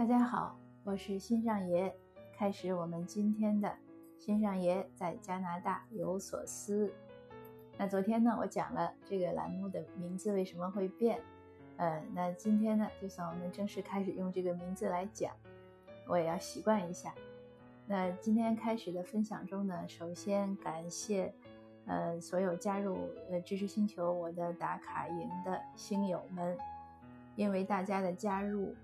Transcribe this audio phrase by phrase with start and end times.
[0.00, 1.94] 大家好，我是新上爷。
[2.32, 3.70] 开始我们今天的
[4.16, 6.90] 新上爷在加拿大有所思。
[7.76, 11.20] 那昨天呢，我讲了这个栏目的名字为什么会变。
[11.76, 15.36] 呃，那今天呢，就算我们正式开始用这个名字来讲，
[16.06, 17.14] 我也要习惯一下。
[17.86, 21.30] 那今天开始的分享中呢，首先感谢
[21.84, 22.96] 呃所有加入
[23.30, 26.56] 呃知识星球我的打卡营的星友们，
[27.36, 28.74] 因为大家的加入。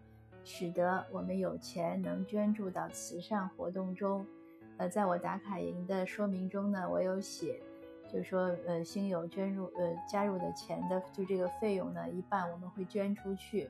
[0.48, 4.24] 使得我们有钱能捐助到慈善活动中，
[4.77, 7.60] 呃，在我打卡营的说明中呢，我有写，
[8.09, 13.69] 就是说，呃，星友捐入，呃，加入的钱的，就这个费用呢，一半我们会捐出去。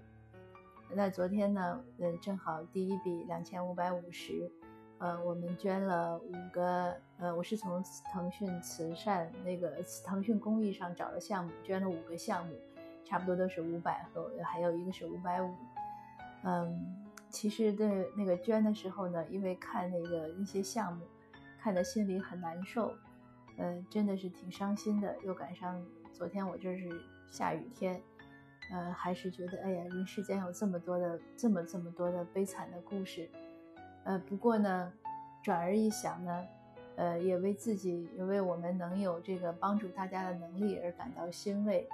[0.93, 4.53] 那昨天呢，呃，正好第一笔两千五百五十，
[4.99, 7.83] 呃，我们捐了五个，呃，我是从
[8.13, 12.55] 腾讯慈善那个腾讯公益上找的项目，捐了五个项目，
[13.03, 15.51] 差不多都是五百和还有一个是五百五。
[16.49, 16.95] 嗯，
[17.29, 21.05] 其实的那个捐的时候呢，因为看那个那些项目，
[21.59, 22.95] 看的心里很难受，
[23.57, 25.17] 嗯，真的是挺伤心的。
[25.25, 26.89] 又赶上昨天我这是
[27.29, 28.01] 下雨天，
[28.71, 33.29] 呃，还是觉得哎呀，人世间有这么多的这么这么多的悲惨的故事，
[34.05, 34.93] 呃，不过呢，
[35.43, 36.47] 转而一想呢，
[36.95, 41.89] 呃，也为自己，也为我们能有这个帮助大家的能力而感到欣慰。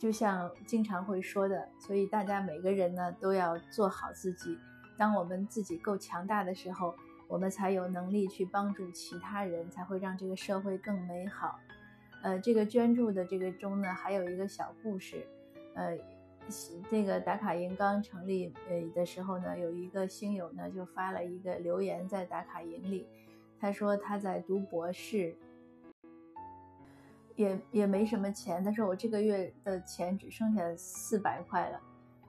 [0.00, 4.58] 就像经常会说的，所以大家每个人呢都要做好自己。
[4.96, 6.94] 当我们自己够强大的时候，
[7.28, 11.60] 我们才有能力去帮助其他人，才会让这个社会更美好。
[12.22, 15.26] 呃，这个捐助的这个中呢，还有一个小故事。
[15.74, 15.98] 呃，
[16.90, 23.06] 这个打卡营刚成立呃的时候呢，有一个星友呢就发了一个留言在打卡营里，
[23.60, 25.36] 他说他在读博士。
[27.40, 31.80] 也也没什么钱，他说我这个月的钱只剩下四百块了。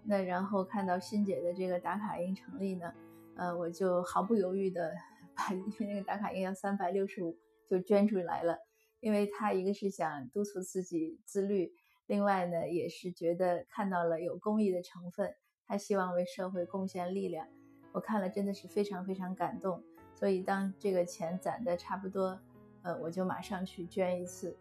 [0.05, 2.93] 那然后看到欣姐的这个打卡营成立呢，
[3.35, 4.93] 呃，我就毫不犹豫的
[5.35, 8.57] 把因为那个打卡营要三百六十五就捐出来了。
[9.01, 11.73] 因为他一个是想督促自己自律，
[12.05, 15.35] 另外呢也是觉得看到了有公益的成分，
[15.67, 17.47] 他希望为社会贡献力量。
[17.91, 19.83] 我看了真的是非常非常感动，
[20.13, 22.39] 所以当这个钱攒的差不多，
[22.83, 24.55] 呃，我就马上去捐一次。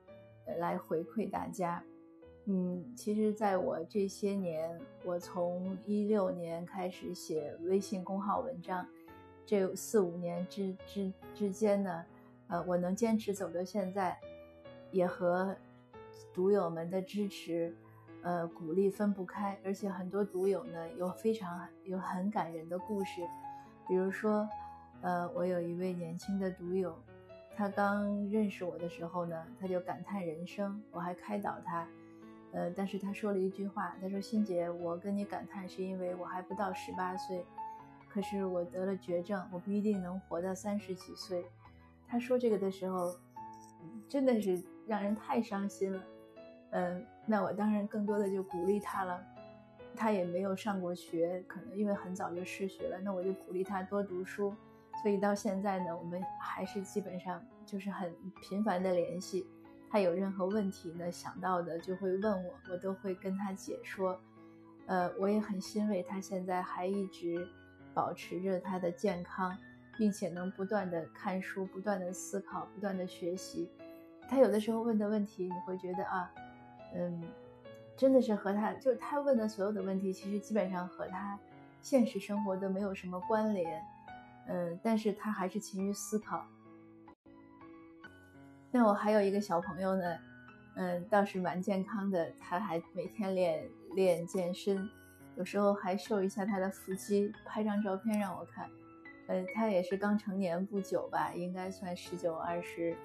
[0.58, 1.82] 来回馈大家，
[2.46, 8.86] 嗯，其实，在我这些年，我从一六年开始写微信公号文章，
[9.46, 12.04] 这四五年之之之间呢，
[12.48, 14.18] 呃，我能坚持走到现在，
[14.90, 15.56] 也和
[16.32, 17.74] 读友们的支持，
[18.22, 19.58] 呃，鼓励分不开。
[19.64, 23.22] 而且很多读友呢，有非常有很感人的故事，
[23.86, 24.48] 比如说，
[25.02, 26.96] 呃，我有一位年轻的读友。
[27.60, 31.86] 他刚认识我的时候呢，他就感叹人生，我还开导他，
[32.52, 37.44] 呃，但是他说了一句话，他说：“欣姐，我跟你感叹是因为我还不到十八岁，
[38.08, 41.44] 可是我得了绝症，我不一定能活到三十几岁。”
[42.08, 43.14] 他说这个的时候，
[44.08, 46.02] 真的是让人太伤心了，
[46.70, 49.22] 嗯，那我当然更多的就鼓励他了，
[49.94, 54.54] 他也没有上过学，可能因为很早就失学了，那我就鼓励他多读书。
[55.02, 59.46] 所以到现在呢，我们还是基本上就是很频繁的联系。
[59.90, 64.18] 他有任何问题呢，想到的就会问我，我都会跟他解说。
[64.86, 67.48] 呃，我也很欣慰，他现在还一直
[67.94, 69.56] 保持着他的健康，
[69.96, 73.70] 并且能不断的看书、不断的思考、不断的学习。
[74.28, 76.32] 他有的时候问的问题，你会觉得啊，
[76.94, 77.22] 嗯，
[77.96, 81.38] 真的是和他，就是他问的所有的问题，其实基本上和他
[81.80, 83.82] 现实生活都没有什么关联。
[84.52, 86.44] 嗯，但是他还是勤于思考。
[88.72, 90.18] 那我还有一个小朋友呢，
[90.74, 94.90] 嗯，倒是蛮健康的，他还每天练练健身，
[95.36, 98.68] 有时候还瘦一下他的腹肌，拍张照片让我看。
[99.28, 102.96] 呃，他也是刚成年不久吧，应该算十九二十。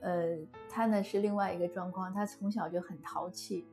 [0.00, 0.36] 呃，
[0.68, 3.66] 他呢是另外一个状况，他从小就很淘气，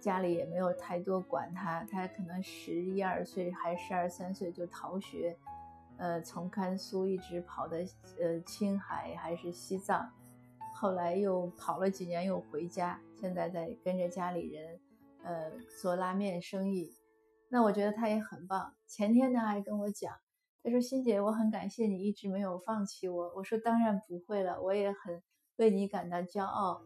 [0.00, 5.36] 家里也没有太多管他，他可能十一二岁还十二三岁就逃学。
[5.96, 7.86] 呃，从甘肃一直跑的，
[8.20, 10.10] 呃，青海还是西藏，
[10.74, 14.80] 后来又跑了几年，又回家，现在在跟着家里人，
[15.22, 16.92] 呃，做拉面生意。
[17.48, 18.74] 那我觉得他也很棒。
[18.88, 20.12] 前天呢还跟我讲，
[20.64, 25.22] 他说：“欣姐，我很感谢你一直没有放弃我。”我说：“当然不会了，我也很
[25.56, 26.82] 为你感到骄傲，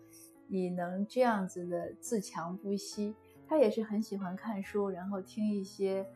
[0.49, 3.17] 你能这样子的自强不息。”
[3.49, 6.07] 他也是很喜欢看书，然后听一些。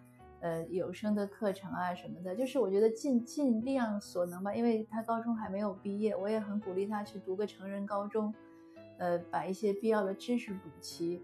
[0.43, 8.35] 呃，有声的课程啊什么的，就是我觉得尽尽量所能吧，因为他高中还没有毕业，我也很鼓励他去读个成人高中，
[8.99, 11.23] 呃，把一些必要的知识补齐，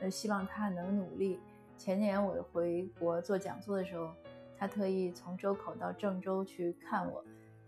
[0.00, 1.40] 呃，希望他能努力。
[1.76, 4.08] 前年我回国做讲座的时候，
[4.56, 7.24] 他特意从周口到郑州去看我，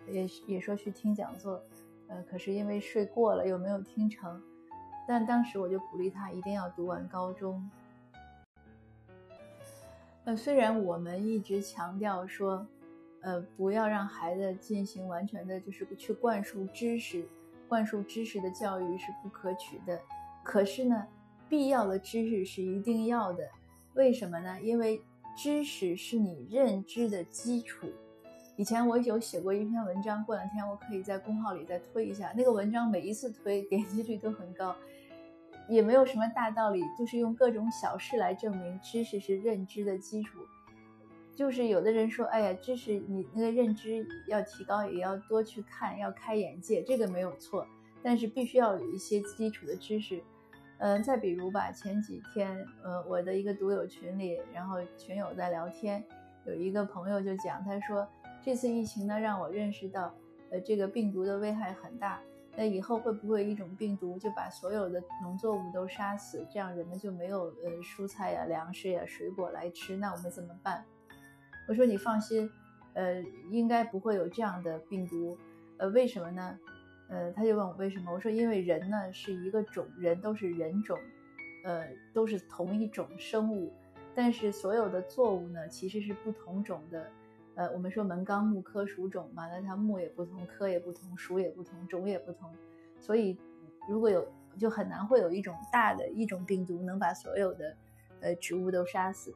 [0.08, 1.60] 也也说去听讲座，
[2.06, 4.40] 呃，可是因为睡过了又没有听成。
[5.08, 7.68] 但当时我就鼓励他一定要读完高中。
[10.24, 12.66] 呃，虽然我们一直强调说，
[13.20, 17.26] 呃，不要让孩子进行完全的，就是去灌输知识，
[17.68, 20.00] 灌输知识的教育是不可取的。
[20.42, 21.06] 可是呢，
[21.48, 23.46] 必要的知识是一定要的。
[23.92, 24.58] 为什么呢？
[24.62, 25.00] 因为
[25.36, 27.86] 知识是你认知的基础。
[28.56, 32.32] 以前我有写过一篇文章，过两天我可以在公号里再推一下。
[32.34, 34.74] 那个文章每一次推点击率都很高。
[35.68, 40.38] 也没有什么大道理，就是用各种小事来证明知识是认知的基础。
[41.34, 47.66] 就是有的人说，哎呀，知识你那个认知要提高，也要多去看，要开眼界，这个没有错。
[48.02, 50.22] 但是必须要有一些基础的知识。
[50.78, 56.04] 嗯，再比如吧，前几天，呃，我的一个读友群里，然后群友在聊天，
[56.44, 58.06] 有一个朋友就讲，他说
[58.42, 60.14] 这次疫情呢，让我认识到，
[60.50, 62.20] 呃，这个病毒的危害很大。
[62.56, 66.46] 那以后会不会一种病毒就把所有的农作物都杀死？
[66.52, 69.96] 这样人们就没有呃蔬菜呀、粮食呀、水果来吃？
[69.96, 70.84] 那我们怎么办？
[71.68, 72.48] 我说你放心，
[72.92, 73.20] 呃，
[73.50, 75.36] 应该不会有这样的病毒。
[75.78, 76.58] 呃，为什么呢？
[77.08, 78.12] 呃，他就问我为什么？
[78.12, 80.98] 我说因为人呢是一个种，人都是人种，
[81.64, 83.72] 呃，都是同一种生物，
[84.14, 87.10] 但是所有的作物呢其实是不同种的。
[87.56, 92.52] 呃，我们说门纲目科属种嘛，那它目也不同，科也不同，属也不同，种也不同，
[92.98, 93.38] 所以
[93.88, 94.26] 如果有
[94.58, 97.76] 就很难会有一种大的一种病毒能把所有的
[98.20, 99.32] 呃植物都杀死。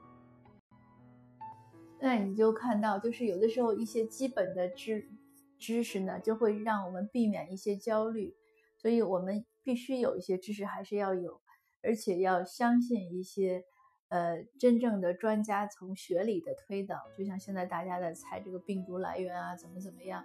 [2.00, 5.08] 那你就看到，就是有的时候一些基本的知
[5.56, 8.34] 知识呢，就会让我们避免一些焦虑，
[8.76, 11.40] 所以我们必须有一些知识还是要有，
[11.82, 13.64] 而且要相信一些。
[14.08, 20.24] 呃，真正的专家从学理的推导，就像现在大家在猜这个病毒来源啊，怎么怎么样？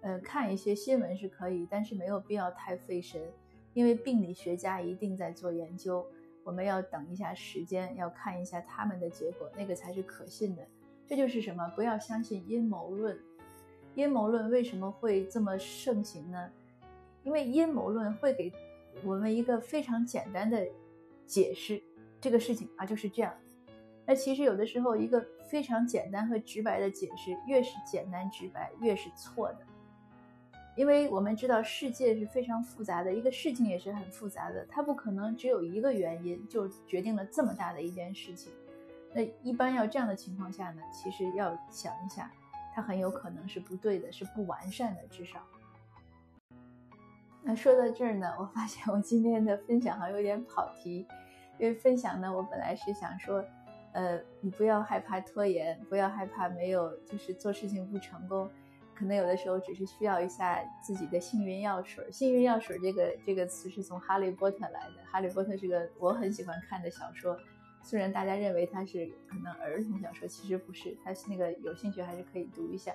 [0.00, 3.20] 呃，看一些新闻是可以，但是没有必要太费神，
[3.74, 6.06] 因为病理学家一定在做研究，
[6.44, 10.66] 我们要等一下时间，要看一下他们的结果，那个才是可信的。
[11.06, 11.68] 这就是什么？
[11.74, 13.18] 不要相信阴谋论。
[13.94, 16.50] 阴谋论为什么会这么盛行呢？
[17.24, 18.52] 因为阴谋论会给
[19.04, 20.66] 我们一个非常简单的
[21.26, 21.82] 解释。
[22.20, 23.32] 这个事情啊就是这样，
[24.04, 29.58] 那其实有的时候一个非常简单和直白的解释，越是简单直白越是错的，
[30.76, 38.52] 因为我们知道世界是非常复杂的，一个事情也是很复杂的，它不可能只有一个原因就决定了这么大的一件事情。
[39.14, 42.30] 那一般要这样的情况下呢，其实要想一下，
[42.74, 45.40] 它很有可能是不对的，是不完善的，至少。
[47.42, 51.06] 那说到这儿呢，我发现我今天的分享还有点跑题。
[51.58, 53.44] 因为分享呢，我本来是想说，
[53.92, 58.48] 呃，你不要害怕拖延，不要害怕没有，就是做事情不成功，
[58.94, 62.04] 可能有的时候只是需要一下自己的幸运药水。
[62.12, 67.36] 幸运药水这个这个词是从《哈利波特》来的，《哈利波特》是个我很喜欢看的小说，
[67.82, 72.94] 虽然大家认为它是可能儿童小说，其实不是，它是那个有兴趣还是可以读一下。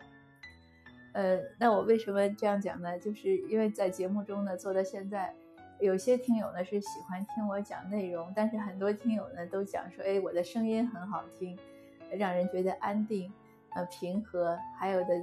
[1.13, 2.97] 呃，那我为什么这样讲呢？
[2.97, 5.35] 就是因为在节目中呢，做到现在。
[5.83, 11.59] 有些听友呢是喜欢听我讲内容，但是很多听友呢都讲说，哎，我的声音很好听，
[12.17, 13.29] 让人觉得安定，
[13.71, 14.57] 呃，平和。
[14.79, 15.13] 还有的，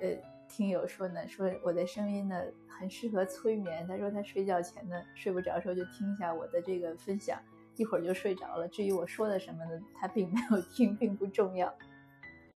[0.00, 0.14] 呃，
[0.46, 3.86] 听友说呢，说我的声音呢很适合催眠。
[3.88, 7.40] 他说他睡觉前呢睡不着的时候就听一下我的这个分享，
[7.76, 8.68] 一会儿就睡着了。
[8.68, 11.74] 至于我说的什么呢，他并没有听，并不重要。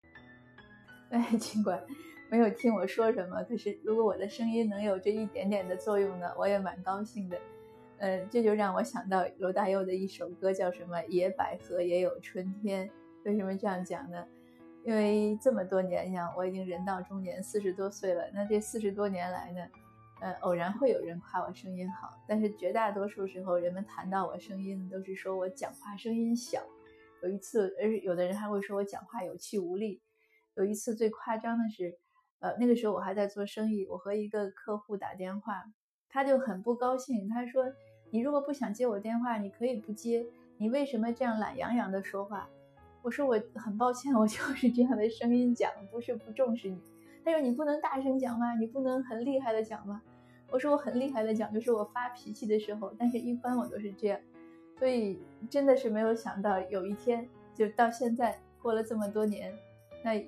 [1.10, 1.78] 哎，尽管。
[2.30, 7.36] 没有听我说什么，可是如果我的声音能有这一点点的作用呢，我也蛮高兴的。
[7.98, 12.88] 呃，这就让我想到罗大佑的一首歌，叫什么《野百合也有春天》。
[13.24, 14.24] 为什么这样讲呢？
[14.84, 18.30] 因为这么多年，像我已经人到中年，四十多岁了。
[18.32, 19.60] 那这四十多年来呢，
[20.20, 26.62] 呃，偶然会有人夸我声音好，但是绝大多数时候，人们谈到我声音，都是说我讲话声音小。
[27.24, 30.00] 有一次，而有的人还会说我讲话有气无力。
[30.54, 31.98] 有一次最夸张的是。
[32.40, 35.62] 呃，那个时候我还在做生意，我和一个客户打电话，
[36.08, 37.28] 他就很不高兴。
[37.28, 37.66] 他说
[38.10, 40.24] ：“你如果不想接我电话，你可以不接。
[40.56, 42.48] 你为什么这样懒洋洋的说话？”
[43.02, 46.80] 我说：“我很抱歉，我就是这样的声音讲，不是不重视你。”
[47.22, 48.54] 他说：“你不能大声讲吗？
[48.54, 50.00] 你不能很厉害的讲吗？”
[50.50, 54.18] 我说：“我很厉害的讲，就是我发脾气的时候，但是一般我都是这样。”
[54.78, 55.20] 所以
[55.50, 59.54] 真的是没有想到有一天，就到现在过了这么多年，
[60.02, 60.24] 那。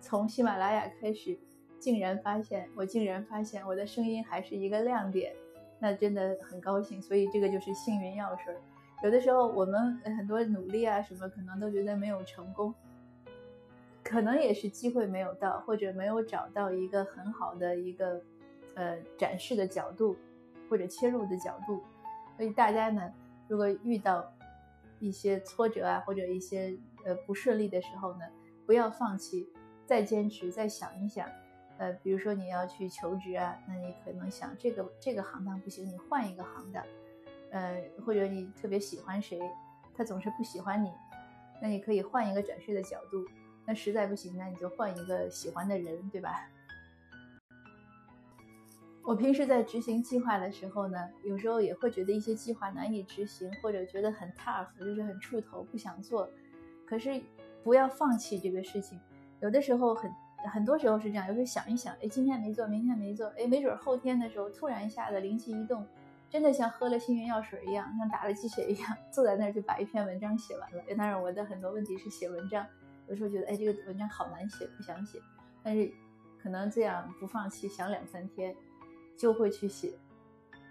[0.00, 1.38] 从喜马拉雅开始，
[1.78, 5.34] 竟然发现我竟然发现我的声音还是一个亮点，
[5.78, 7.00] 那真的很高兴。
[7.00, 8.54] 所以这个就是幸运药水，
[9.02, 12.74] 有的时候我们很多努力啊什么，可能都觉得没有成功，
[14.02, 18.20] 可能也是机会没有到，或者没有找到一个很好的一个
[18.74, 20.16] 呃展示的角度
[20.70, 21.82] 或者切入的角度。
[22.36, 23.12] 所以大家呢，
[23.48, 24.32] 如果遇到
[25.00, 28.20] 一些挫折啊或者一些呃不顺利的时候呢，
[28.64, 29.48] 不要放弃，
[29.88, 31.26] 再坚持，再想一想。
[31.78, 36.84] 呃，比如说你要去求职啊，那你可能想这个这个行当不行，你换一个行当。
[37.50, 39.40] 呃，或者你特别喜欢谁，
[39.96, 40.92] 他总是不喜欢你，
[41.62, 43.24] 那你可以换一个展示的角度。
[43.64, 46.50] 那实在不行，那你就换一个喜欢的人，对吧？
[49.04, 56.28] 我平时在执行计划的时候呢，有时候也会觉得一些计划难以执行，或者觉得很 tough，就是很触头，不想做。
[56.86, 57.18] 可是
[57.64, 59.00] 不要放弃这个事情。
[59.40, 60.10] 有的时候很
[60.52, 65.86] 很多时候是这样，有时候想一想，哎，今天没做，明天没做，哎，没准后天的时候突然一下子灵机一动。
[66.30, 70.82] 真的像喝了幸运药水一样，像打了鸡血一样，坐在那儿就把一篇文章写完了。
[70.94, 72.66] 当然，我的很多问题是写文章，
[73.08, 75.18] 有时候觉得哎，这个文章好难写，不想写。
[75.62, 75.90] 但是
[76.38, 78.54] 可能这样不放弃，想两三天
[79.16, 79.94] 就会去写。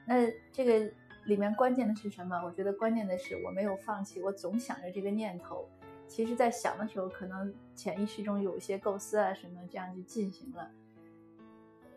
[0.05, 0.93] 那这个
[1.25, 2.39] 里面关键的是什么？
[2.45, 5.67] 我觉得关键的是我没有放弃，我总想着这个念头。
[6.07, 10.71] 其实，在想的时候，可能潜意识中有一些构思啊什么，这样就进行了，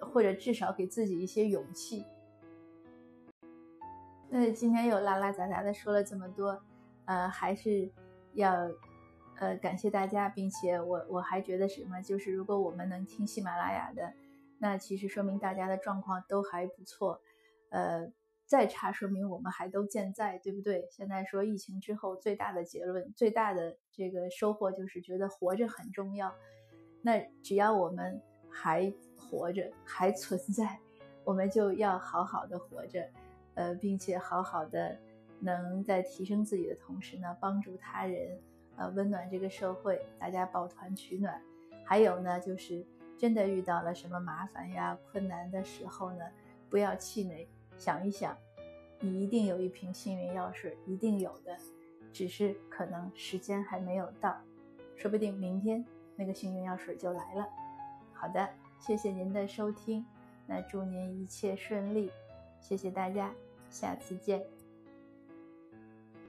[0.00, 2.04] 或者至少给自己一些勇气。
[4.28, 6.60] 那今天又拉拉杂杂的说了这么多，
[7.06, 7.90] 呃，还是
[8.34, 8.70] 要
[9.38, 14.12] 呃感谢大家，并且我我还觉得什么，就是如果我们能听喜马拉雅的，
[14.58, 17.20] 那其实说明大家的状况都还不错，
[17.70, 18.06] 呃，
[18.50, 20.84] 再差说明我们还都健在，对不对？
[20.90, 26.34] 现在说疫情之后最大的结论，最大的这个收获就是觉得活着很重要。
[27.00, 30.80] 那只要我们还活着，还存在，
[31.22, 33.08] 我们就要好好的活着。
[33.54, 34.98] 呃，并且好好的
[35.38, 38.36] 能在提升自己的同时呢，帮助他人，
[38.74, 41.40] 呃，温暖这个社会，大家抱团取暖。
[41.84, 42.84] 还有呢，就是
[43.16, 46.24] 真的遇到了什么麻烦呀、困难的时候呢，
[46.68, 47.48] 不要气馁，
[47.80, 48.36] 想一想，
[48.98, 51.56] 你一定有一瓶幸运药水，一定有的，
[52.12, 54.36] 只是可能时间还没有到，
[54.96, 55.82] 说不定明天
[56.14, 57.48] 那个幸运药水就来了。
[58.12, 58.46] 好的，
[58.78, 60.04] 谢谢您的收听，
[60.46, 62.12] 那祝您一切顺利。
[62.60, 63.32] 谢谢大家，
[63.70, 64.59] 下次见。